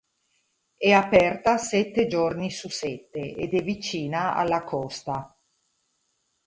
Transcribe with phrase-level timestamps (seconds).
[0.77, 5.37] È aperta sette giorni su sette ed è vicina alla costa.